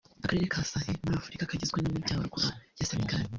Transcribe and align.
Akarere 0.23 0.51
ka 0.53 0.61
Sahel 0.69 0.97
muri 1.03 1.17
Afurika 1.21 1.49
kagizwe 1.49 1.77
n’amajyaruguru 1.79 2.47
ya 2.79 2.87
Senegal 2.89 3.21